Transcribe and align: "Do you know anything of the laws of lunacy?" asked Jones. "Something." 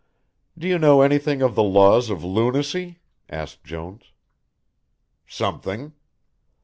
"Do 0.57 0.67
you 0.67 0.79
know 0.79 1.01
anything 1.01 1.43
of 1.43 1.53
the 1.53 1.61
laws 1.61 2.09
of 2.09 2.23
lunacy?" 2.23 2.97
asked 3.29 3.63
Jones. 3.63 4.11
"Something." 5.27 5.93